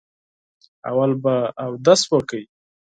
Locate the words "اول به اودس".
0.89-2.01